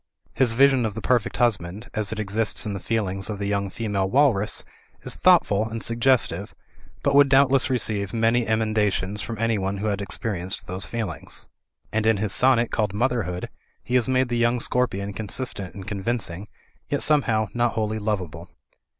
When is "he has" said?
13.83-14.09